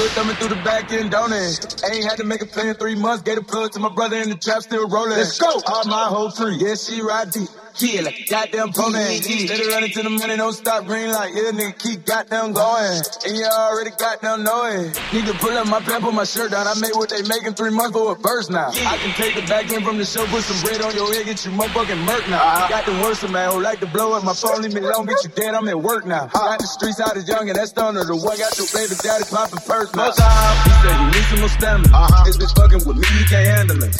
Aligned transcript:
good 0.00 0.10
thumbing 0.12 0.36
through 0.36 0.48
the 0.48 0.62
back 0.64 0.90
end, 0.92 1.10
don't 1.10 1.32
it? 1.32 1.84
Ain't 1.84 2.04
had 2.04 2.16
to 2.16 2.24
make 2.24 2.40
a 2.40 2.46
play 2.46 2.68
in 2.68 2.74
three 2.74 2.94
months. 2.94 3.22
Gave 3.22 3.36
a 3.36 3.42
plug 3.42 3.72
to 3.72 3.80
my 3.80 3.90
brother 3.90 4.16
in 4.16 4.30
the 4.30 4.34
trap, 4.34 4.62
still 4.62 4.88
rolling. 4.88 5.10
Let's 5.10 5.38
go. 5.38 5.60
All 5.66 5.84
my 5.84 6.06
whole 6.06 6.30
tree, 6.30 6.56
yeah, 6.56 6.74
she 6.74 7.02
ride 7.02 7.30
deep. 7.30 7.48
Yeah, 7.78 8.02
like 8.02 8.26
goddamn 8.28 8.72
pony. 8.72 8.98
Let 8.98 9.60
it 9.60 9.68
run 9.68 9.84
into 9.84 10.02
the 10.02 10.10
money, 10.10 10.36
don't 10.36 10.52
stop 10.52 10.84
green 10.84 11.10
light. 11.12 11.32
Yeah, 11.34 11.52
nigga, 11.52 11.78
keep 11.78 12.04
goddamn 12.04 12.52
going. 12.52 13.00
And 13.24 13.36
you 13.36 13.46
already 13.46 13.90
goddamn 13.96 14.42
know 14.44 14.66
it. 14.66 14.92
Nigga, 15.14 15.32
pull 15.38 15.56
up 15.56 15.66
my 15.66 15.80
pants, 15.80 16.04
put 16.04 16.14
my 16.14 16.24
shirt 16.24 16.50
down. 16.50 16.66
I 16.66 16.74
made 16.80 16.92
what 16.94 17.08
they 17.08 17.22
making 17.22 17.54
three 17.54 17.70
months 17.70 17.96
for 17.96 18.12
a 18.12 18.16
burst 18.16 18.50
now. 18.50 18.68
I 18.68 18.96
can 18.98 19.14
take 19.14 19.34
the 19.34 19.46
back 19.46 19.70
end 19.72 19.84
from 19.84 19.98
the 19.98 20.04
show, 20.04 20.26
put 20.26 20.42
some 20.42 20.60
bread 20.66 20.82
on 20.82 20.94
your 20.94 21.12
head, 21.14 21.24
get 21.24 21.44
you 21.44 21.52
motherfucking 21.52 22.04
murk 22.04 22.28
now. 22.28 22.42
Uh-huh. 22.42 22.68
Got 22.68 22.86
the 22.86 22.96
worst 23.00 23.22
of 23.22 23.30
man 23.30 23.52
who 23.52 23.60
like 23.60 23.80
to 23.80 23.86
blow 23.86 24.12
up 24.12 24.24
my 24.24 24.34
phone, 24.34 24.62
leave 24.62 24.74
me 24.74 24.80
alone, 24.80 25.06
get 25.06 25.22
you 25.22 25.30
dead, 25.30 25.54
I'm 25.54 25.68
at 25.68 25.80
work 25.80 26.06
now. 26.06 26.26
Got 26.26 26.58
the 26.58 26.66
streets 26.66 27.00
out 27.00 27.16
as 27.16 27.28
young 27.28 27.48
and 27.48 27.56
that's 27.56 27.72
thunder. 27.72 28.04
The 28.04 28.16
one 28.16 28.36
got 28.36 28.56
your 28.58 28.66
baby 28.72 28.94
daddy 29.02 29.24
popping 29.30 29.60
first 29.60 29.94
now. 29.96 30.10
He 30.10 30.70
said 30.82 30.96
you 30.98 31.06
need 31.12 31.26
some 31.30 31.40
more 31.40 31.48
stamina. 31.48 31.88
Uh-huh. 31.94 32.24
This 32.24 32.36
bitch 32.36 32.54
fucking 32.56 32.86
with 32.86 32.96
me, 32.96 33.06
you 33.18 33.26
can't 33.26 33.46
handle 33.46 33.82
it. 33.84 33.99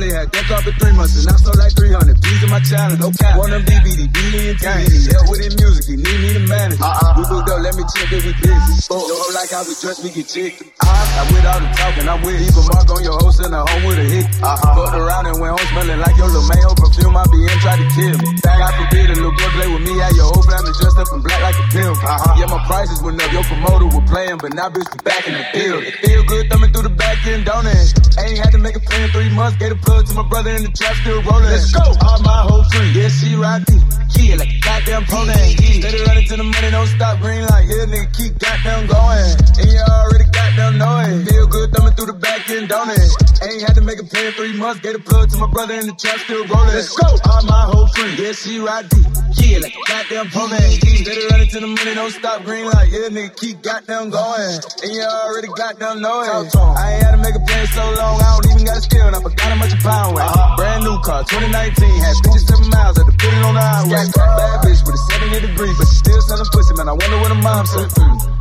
I 0.00 0.02
only 0.02 0.16
had 0.16 0.32
that 0.32 0.48
car 0.48 0.64
for 0.64 0.72
three 0.80 0.96
months 0.96 1.12
and 1.20 1.28
I 1.28 1.36
sold 1.36 1.60
like 1.60 1.76
300 1.76 2.16
G's 2.24 2.40
in 2.40 2.48
my 2.48 2.64
challenge. 2.64 3.04
No 3.04 3.12
cap. 3.12 3.36
One 3.36 3.52
of 3.52 3.68
them 3.68 3.84
DVD, 3.84 4.08
and 4.08 4.56
gang. 4.56 4.88
Help 4.88 5.28
with 5.28 5.44
his 5.44 5.52
music, 5.60 5.92
he 5.92 6.00
need 6.00 6.20
me 6.24 6.30
to 6.40 6.42
manage. 6.48 6.80
Uh-uh. 6.80 7.20
We 7.20 7.28
booked 7.28 7.52
up, 7.52 7.60
let 7.60 7.76
me 7.76 7.84
check 7.92 8.08
if 8.08 8.24
we 8.24 8.32
busy. 8.40 8.80
Oh, 8.88 8.96
don't 8.96 9.36
like 9.36 9.52
how 9.52 9.60
we 9.60 9.76
dress, 9.76 10.00
we 10.00 10.08
get 10.08 10.24
chicken. 10.24 10.72
I, 10.80 11.28
with 11.28 11.44
all 11.44 11.60
the 11.60 11.68
talking, 11.76 12.08
I'm 12.08 12.24
with 12.24 12.40
Leave 12.40 12.56
a 12.56 12.64
mark 12.72 12.88
on 12.88 13.04
your 13.04 13.20
host 13.20 13.44
and 13.44 13.52
a 13.52 13.60
home 13.60 13.84
with 13.84 14.00
a 14.00 14.06
hit. 14.08 14.24
Uh-huh. 14.40 14.56
Fucked 14.72 14.96
around 14.96 15.28
and 15.28 15.36
went 15.36 15.52
home 15.52 15.68
smelling 15.68 16.00
like 16.00 16.16
your 16.16 16.32
little 16.32 16.48
mayo 16.48 16.72
perfume. 16.80 17.12
I 17.12 17.24
be 17.28 17.44
in, 17.44 17.56
try 17.60 17.76
to 17.76 17.88
kill 17.92 18.16
me. 18.16 18.28
I 18.40 18.72
forbid 18.80 19.04
a 19.12 19.16
little 19.20 19.36
boy 19.36 19.52
play 19.52 19.68
with 19.68 19.84
me, 19.84 20.00
had 20.00 20.16
your 20.16 20.32
whole 20.32 20.44
family 20.48 20.72
dressed 20.80 20.96
up 20.96 21.12
in 21.12 21.20
black 21.20 21.44
like 21.44 21.60
a 21.60 21.66
pimp. 21.76 22.00
Uh-huh. 22.00 22.40
Yeah, 22.40 22.48
my 22.48 22.64
prices 22.64 23.04
went 23.04 23.20
up, 23.20 23.28
your 23.36 23.44
promoter 23.44 23.84
was 23.92 24.04
playing, 24.08 24.40
but 24.40 24.56
now 24.56 24.72
bitch 24.72 24.88
be 24.88 25.00
back 25.04 25.28
in 25.28 25.36
the 25.36 25.44
field. 25.52 25.84
It 25.84 26.00
feel 26.00 26.24
good 26.24 26.48
thumbing 26.48 26.72
through 26.72 26.88
the 26.88 26.96
back 26.96 27.20
end, 27.28 27.44
don't 27.44 27.68
it? 27.68 27.92
Ain't 28.16 28.40
had 28.40 28.52
to 28.52 28.60
make 28.60 28.76
a 28.76 28.80
plan 28.80 29.04
in 29.04 29.10
three 29.12 29.28
months, 29.36 29.60
get 29.60 29.72
a 29.72 29.76
plug 29.90 30.06
to 30.06 30.14
my 30.14 30.28
brother 30.28 30.50
in 30.50 30.62
the 30.62 30.70
trap, 30.70 30.94
still 31.02 31.22
rolling. 31.22 31.50
Let's 31.50 31.72
go. 31.74 31.82
All 31.82 32.20
my 32.22 32.46
whole 32.46 32.64
tree, 32.70 32.90
yeah, 32.94 33.08
she 33.10 33.34
ride 33.34 33.66
deep. 33.66 33.82
Yeah, 34.14 34.36
like 34.36 34.52
a 34.54 34.60
goddamn 34.62 35.04
pony. 35.10 35.34
Yeah. 35.34 35.82
Let 35.82 35.94
it 35.94 36.06
run 36.06 36.18
into 36.18 36.36
the 36.36 36.46
money, 36.46 36.70
don't 36.70 36.86
stop 36.86 37.18
green 37.18 37.42
light. 37.50 37.66
Yeah, 37.66 37.90
nigga, 37.90 38.06
keep 38.14 38.38
goddamn 38.38 38.86
going. 38.86 39.26
And 39.58 39.66
you 39.66 39.82
already 39.82 40.30
goddamn 40.30 40.78
know 40.78 40.94
it. 41.02 41.26
Feel 41.26 41.46
good 41.46 41.72
thumbing 41.74 41.94
through 41.94 42.10
the 42.14 42.18
back 42.18 42.48
end, 42.50 42.68
don't 42.68 42.90
it? 42.90 43.10
Ain't 43.42 43.62
had 43.66 43.74
to 43.74 43.82
make 43.82 43.98
a 43.98 44.06
play 44.06 44.28
in 44.28 44.32
three 44.34 44.54
months. 44.54 44.80
Gave 44.80 44.94
a 44.94 45.02
plug 45.02 45.30
to 45.30 45.36
my 45.38 45.50
brother 45.50 45.74
in 45.74 45.86
the 45.90 45.96
trap, 45.98 46.18
still 46.22 46.46
rolling. 46.46 46.70
Let's 46.70 46.94
go. 46.94 47.08
All 47.26 47.42
my 47.50 47.64
whole 47.66 47.88
tree, 47.88 48.14
yeah, 48.14 48.32
she 48.32 48.60
ride 48.60 48.88
deep. 48.90 49.09
A 49.40 49.72
goddamn. 49.88 50.28
Let 50.36 51.16
it 51.16 51.30
run 51.32 51.40
into 51.40 51.60
the 51.60 51.66
money, 51.66 51.94
don't 51.94 52.12
stop 52.12 52.44
green 52.44 52.66
light. 52.68 52.92
Yeah, 52.92 53.08
nigga, 53.08 53.32
keep 53.40 53.62
goddamn 53.62 54.10
going. 54.12 54.60
And 54.84 54.92
you 54.92 55.00
already 55.00 55.48
goddamn 55.56 56.04
know 56.04 56.20
it. 56.20 56.52
I 56.60 57.00
ain't 57.00 57.02
had 57.08 57.16
to 57.16 57.20
make 57.24 57.32
a 57.34 57.40
play 57.40 57.64
so 57.72 57.80
long, 57.96 58.20
I 58.20 58.36
don't 58.36 58.52
even 58.52 58.64
got 58.68 58.76
a 58.76 58.84
skill. 58.84 59.06
And 59.08 59.16
I 59.16 59.20
forgot 59.24 59.48
how 59.48 59.56
much 59.56 59.72
a 59.72 59.80
pound 59.80 60.12
weight. 60.14 60.28
Uh-huh. 60.28 60.56
Brand 60.60 60.84
new 60.84 61.00
car, 61.00 61.24
2019, 61.24 61.56
had 61.56 62.16
57 62.20 62.68
miles, 62.68 63.00
had 63.00 63.08
to 63.08 63.16
put 63.16 63.32
it 63.32 63.42
on 63.48 63.56
the 63.56 63.64
highway. 63.64 64.04
Bad 64.12 64.60
bitch 64.60 64.84
with 64.84 65.00
a 65.00 65.02
70 65.08 65.40
degree, 65.40 65.72
but 65.72 65.88
she 65.88 65.96
still 66.04 66.20
selling 66.20 66.50
pussy, 66.52 66.76
man. 66.76 66.92
I 66.92 66.92
wonder 66.92 67.16
what 67.16 67.32
her 67.32 67.40
mom 67.40 67.64
said. 67.64 67.88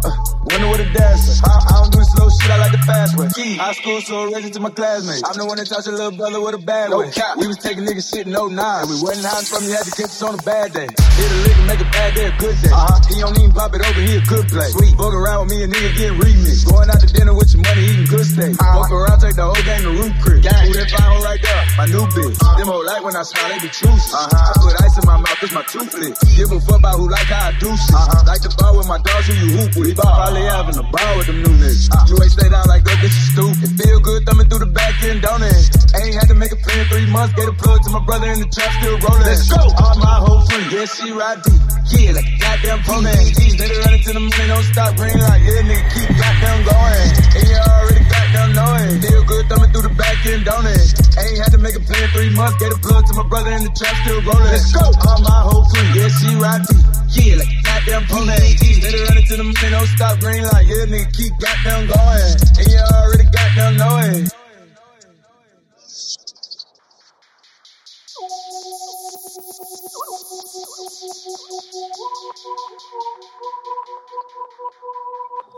Uh, 0.03 0.28
what 0.69 0.80
her 0.80 0.94
dad 0.94 1.16
said. 1.16 1.38
I, 1.45 1.61
I 1.69 1.72
don't 1.81 1.94
do 1.94 2.03
slow 2.03 2.30
shit, 2.30 2.50
I 2.50 2.58
like 2.58 2.72
the 2.72 2.83
fast 2.86 3.17
way. 3.17 3.28
High 3.55 3.73
school, 3.73 4.02
so 4.02 4.23
original 4.23 4.52
to 4.52 4.59
my 4.59 4.69
classmates. 4.69 5.23
I'm 5.25 5.38
the 5.38 5.45
one 5.45 5.58
that 5.58 5.67
taught 5.67 5.86
your 5.86 5.95
little 5.95 6.16
brother 6.16 6.42
with 6.42 6.55
a 6.55 6.58
bad 6.58 6.89
way. 6.92 7.11
We 7.38 7.47
was 7.47 7.58
taking 7.58 7.86
niggas 7.86 8.09
shit 8.09 8.28
in 8.28 8.33
09. 8.33 8.50
We 8.50 8.97
wasn't 9.02 9.25
hiding 9.25 9.45
from 9.45 9.64
you, 9.66 9.73
had 9.73 9.86
to 9.86 9.92
catch 9.92 10.11
us 10.11 10.22
on 10.22 10.33
a 10.33 10.44
bad 10.44 10.73
day. 10.73 10.89
Hit 10.89 11.30
a 11.31 11.36
lick 11.45 11.58
and 11.58 11.67
make 11.67 11.81
a 11.81 11.89
bad 11.92 12.16
day 12.16 12.25
a 12.27 12.36
good 12.38 12.58
day. 12.61 12.73
Uh-huh. 12.73 13.00
He 13.09 13.22
don't 13.22 13.38
even 13.38 13.52
pop 13.69 13.79
it 13.79 13.85
over, 13.85 14.01
he 14.01 14.17
a 14.17 14.21
good 14.25 14.47
play. 14.49 14.69
Sweet. 14.73 14.97
Fuck 14.97 15.13
around 15.13 15.47
with 15.47 15.57
me, 15.57 15.63
a 15.63 15.67
nigga 15.67 15.91
getting 15.97 16.19
remixed. 16.19 16.65
Going 16.65 16.89
out 16.89 16.99
to 16.99 17.07
dinner 17.07 17.33
with 17.33 17.53
your 17.53 17.61
money, 17.61 17.85
eating 17.85 18.05
good 18.09 18.25
steak. 18.25 18.57
Uh-huh. 18.57 18.81
Fuck 18.81 18.91
around, 18.91 19.19
take 19.21 19.35
the 19.35 19.45
whole 19.45 19.63
gang 19.63 19.81
to 19.85 19.91
root 19.93 20.13
crib. 20.21 20.41
Who 20.41 20.73
that 20.73 20.89
fine 20.89 21.21
right 21.21 21.41
there? 21.41 21.63
My 21.77 21.85
new 21.85 22.05
bitch. 22.09 22.37
Uh-huh. 22.41 22.57
Them 22.57 22.67
whole 22.67 22.85
like 22.85 23.03
when 23.03 23.15
I 23.15 23.23
smile, 23.23 23.49
they 23.53 23.59
be 23.61 23.69
true. 23.69 23.93
Uh-huh. 23.93 24.25
I 24.25 24.53
put 24.57 24.73
ice 24.81 24.97
in 24.97 25.05
my 25.05 25.17
mouth, 25.21 25.37
cause 25.37 25.53
my 25.53 25.63
toothless. 25.69 26.17
Give 26.33 26.49
a 26.52 26.59
fuck 26.59 26.79
about 26.81 26.97
who 26.97 27.09
like 27.09 27.29
how 27.29 27.49
I 27.49 27.52
do 27.61 27.69
shit. 27.77 27.93
Uh-huh. 27.93 28.23
Like 28.25 28.41
the 28.41 28.52
bar 28.58 28.73
with 28.73 28.89
my 28.89 28.99
dogs 29.05 29.27
who 29.29 29.33
you 29.37 29.49
hoop 29.53 29.71
with. 29.77 29.95
Probably 29.97 30.43
having 30.49 30.77
a 30.77 30.85
bar 30.89 31.09
with 31.17 31.27
them 31.29 31.39
new 31.45 31.53
niggas. 31.53 31.93
Uh-huh. 31.93 32.09
You 32.09 32.15
ain't 32.21 32.33
stay 32.33 32.49
down 32.49 32.65
like 32.65 32.83
that, 32.85 32.97
bitch, 33.03 33.13
you 33.13 33.25
stupid. 33.37 33.69
It 33.69 33.73
feel 33.77 33.99
good 34.02 34.25
thumbing 34.25 34.49
through 34.49 34.65
the 34.65 34.71
back 34.73 34.97
end, 35.05 35.21
don't 35.21 35.43
it? 35.43 35.53
Ain't 35.93 36.17
had 36.17 36.27
to 36.29 36.35
make 36.35 36.52
a 36.52 36.59
plan 36.59 36.79
in 36.79 36.87
three 36.89 37.08
months. 37.09 37.33
Gave 37.37 37.49
a 37.49 37.53
plug 37.53 37.83
to 37.85 37.89
my 37.93 38.02
brother 38.05 38.33
in 38.33 38.41
the 38.41 38.49
trap, 38.49 38.71
still 38.81 38.97
rolling. 38.97 39.29
Let's 39.29 39.45
go. 39.45 39.61
All 39.61 39.95
my 39.99 40.17
whole 40.25 40.41
free, 40.49 40.65
yeah, 40.73 40.85
she 40.85 41.11
ride 41.11 41.41
deep. 41.43 41.68
Yeah, 41.89 42.14
like 42.14 42.30
a 42.30 42.38
goddamn 42.38 42.80
pony. 42.86 43.10
Let 43.10 43.70
it 43.70 43.80
run 43.82 43.94
into 43.98 44.14
the 44.14 44.22
money, 44.22 44.48
don't 44.48 44.64
stop 44.64 44.95
green 44.95 45.17
light. 45.17 45.42
Yeah, 45.42 45.66
nigga, 45.66 45.86
keep 45.89 46.10
goddamn 46.14 46.60
going. 46.64 47.10
And 47.33 47.45
you 47.50 47.58
already 47.58 48.04
goddamn 48.05 48.50
know 48.54 48.72
it. 48.77 49.02
Feel 49.02 49.23
good 49.26 49.45
thumbing 49.50 49.72
through 49.73 49.89
the 49.89 49.95
back 49.98 50.17
end, 50.26 50.45
don't 50.45 50.70
it? 50.70 50.86
Ain't 51.17 51.38
had 51.42 51.52
to 51.54 51.60
make 51.60 51.76
a 51.76 51.82
plan 51.82 52.05
three 52.14 52.30
months. 52.36 52.61
Gave 52.61 52.73
a 52.73 52.80
plug 52.80 53.05
to 53.10 53.14
my 53.17 53.26
brother 53.26 53.52
in 53.58 53.64
the 53.66 53.73
trap, 53.73 53.95
still 54.05 54.22
rolling. 54.22 54.54
Let's 54.54 54.70
go. 54.70 54.86
All 54.86 55.22
my 55.26 55.39
whole 55.50 55.66
free, 55.73 55.89
yeah, 55.98 56.10
she 56.14 56.30
ride 56.38 56.61
deep. 56.70 56.86
Yeah, 57.10 57.42
like 57.42 57.50
a 57.50 57.60
goddamn 57.66 58.04
pony. 58.06 58.38
Let 58.38 58.94
it 58.94 59.04
run 59.10 59.17
into 59.17 59.36
the 59.38 59.45
money, 59.50 59.70
don't 59.73 59.89
stop 59.89 60.20
green 60.21 60.44
light. 60.45 60.66
Yeah, 60.70 60.86
nigga, 60.86 61.10
keep 61.10 61.33
goddamn 61.42 61.89
going. 61.89 62.33
And 62.54 62.67
you 62.70 62.82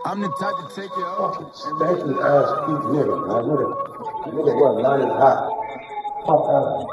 I'm 0.03 0.21
the 0.21 0.29
type 0.39 0.57
to 0.57 0.65
take 0.73 0.89
you 0.97 1.05
off. 1.05 1.37
Stanky 1.53 2.17
ass 2.17 2.49
cute 2.65 2.81
nigga, 2.89 3.13
man. 3.29 3.45
Nigga, 3.45 3.69
nigga 4.33 4.53
was 4.57 4.81
not 4.81 4.97
as 4.97 5.13
hot. 5.21 5.37
Fuck 6.25 6.49
out. 6.49 6.89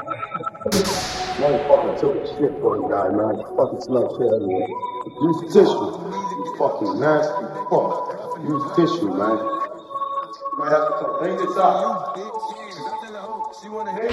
Fucking 1.65 1.97
took 1.99 2.13
a 2.13 2.27
shit 2.37 2.53
for 2.61 2.77
you 2.77 2.85
guy, 2.89 3.09
man. 3.09 3.41
You 3.41 3.45
fucking 3.57 3.81
smell 3.81 4.13
shit 4.13 4.29
everywhere. 4.29 4.69
Use 5.17 5.41
tissue. 5.49 5.97
You 5.97 6.53
fucking 6.59 6.99
nasty 7.01 7.49
fuck. 7.73 8.13
Use 8.45 8.65
tissue, 8.77 9.09
man. 9.17 9.33
You 9.33 10.57
might 10.59 10.69
have 10.69 10.85
to 10.85 10.93
come 11.01 11.17
clean 11.17 11.37
this 11.37 11.57
up. 11.57 12.13
Clean 12.13 12.29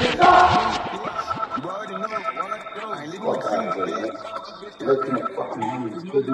this 0.00 0.16
up! 0.20 1.12
Look 4.86 5.04
at 5.04 5.10
my 5.10 5.20
fucking 5.34 5.90
knees. 5.90 6.02
Good 6.04 6.26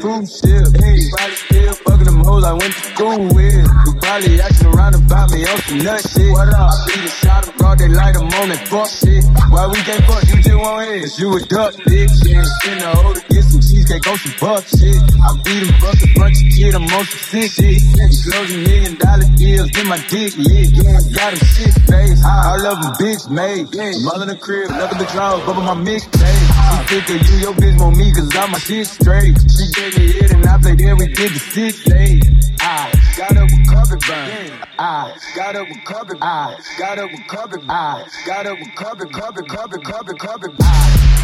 Proof 0.00 0.28
still, 0.28 0.66
still 0.68 1.72
fucking 1.72 2.04
them 2.04 2.20
hoes 2.20 2.44
I 2.44 2.52
went 2.52 2.74
to 2.74 2.80
school 2.92 3.24
with. 3.32 3.56
You 3.56 3.94
probably 4.02 4.40
acting 4.42 4.66
around 4.66 4.94
about 4.96 5.30
me 5.32 5.46
on 5.48 5.56
some 5.62 5.78
nut 5.78 6.00
shit. 6.12 6.30
What 6.30 6.52
up? 6.52 6.72
I 6.72 6.84
beat 6.88 7.04
a 7.04 7.08
shot 7.08 7.48
of 7.48 7.56
broad 7.56 7.78
daylight, 7.78 8.16
I'm 8.16 8.28
on 8.36 8.50
that 8.50 8.68
fuck 8.68 8.86
shit. 8.86 9.24
Why 9.48 9.66
we 9.66 9.80
can't 9.88 10.04
fuck, 10.04 10.22
you 10.28 10.42
just 10.42 10.60
want 10.60 10.88
hit. 10.88 11.08
Cause 11.08 11.18
you 11.18 11.36
a 11.36 11.40
duck, 11.40 11.72
bitch. 11.88 12.20
Yeah, 12.20 12.44
in 12.68 12.78
the 12.78 12.92
hole 12.92 13.14
to 13.14 13.20
get 13.32 13.44
some 13.44 13.64
cheesecake 13.64 14.06
on 14.06 14.18
some 14.18 14.36
buck 14.44 14.68
shit. 14.68 15.00
I 15.24 15.40
beat 15.40 15.64
him, 15.64 15.72
fuck 15.80 15.96
a 15.96 16.08
kid, 16.62 16.74
I'm 16.74 16.84
on 16.84 17.04
some 17.04 17.24
sick 17.30 17.50
shit. 17.50 17.82
Closing 18.22 18.62
million 18.62 18.94
dollar 18.96 19.26
deals, 19.34 19.70
get 19.70 19.86
my 19.86 19.98
dick 20.08 20.36
lit. 20.38 20.70
Got 21.14 21.32
a 21.34 21.36
shit 21.36 21.74
face, 21.90 22.22
all 22.24 22.66
of 22.66 22.82
them 22.82 22.92
bitch 23.02 23.28
made. 23.30 23.66
Mother 24.04 24.26
the 24.26 24.36
crib, 24.36 24.70
nothing 24.70 24.98
but 24.98 25.08
draws, 25.10 25.42
bubble 25.44 25.62
my 25.62 25.74
mixtape. 25.74 26.88
She 26.88 27.00
think 27.00 27.22
of 27.22 27.28
you, 27.28 27.36
your 27.38 27.54
bitch 27.54 27.78
want 27.80 27.96
me, 27.96 28.12
cause 28.12 28.30
I'm 28.36 28.50
my 28.50 28.58
shit 28.58 28.86
straight. 28.86 29.34
She 29.50 29.64
gave 29.72 29.98
me 29.98 30.06
it 30.22 30.32
and 30.32 30.46
I 30.46 30.58
played 30.58 30.78
there, 30.78 30.96
we 30.96 31.06
did 31.08 31.32
the 31.32 31.38
six 31.38 31.84
days. 31.84 32.52
I 32.60 32.92
got 33.16 33.36
up 33.36 33.50
with 33.50 33.66
carpet 33.66 34.00
burn. 34.06 34.52
I 34.78 35.16
got 35.34 35.56
up 35.56 35.68
with 35.68 35.84
carpet. 35.84 36.18
I 36.22 36.56
got 36.78 36.98
up 36.98 37.10
with 37.10 37.26
carpet. 37.26 37.60
I 37.68 38.06
got 38.26 38.46
up 38.46 38.58
with 38.58 38.74
carpet, 38.76 39.12
carpet, 39.12 39.48
carpet, 39.48 39.84
carpet, 39.84 40.18
carpet. 40.18 40.50
I, 40.60 40.64
I, 40.64 41.21